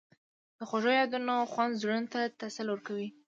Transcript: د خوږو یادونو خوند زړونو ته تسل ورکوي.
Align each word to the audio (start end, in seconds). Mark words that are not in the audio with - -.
د 0.57 0.59
خوږو 0.69 0.91
یادونو 1.01 1.35
خوند 1.51 1.77
زړونو 1.81 2.07
ته 2.13 2.19
تسل 2.39 2.67
ورکوي. 2.69 3.09